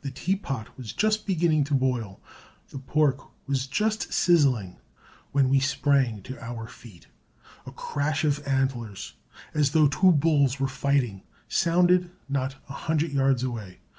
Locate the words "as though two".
9.52-10.10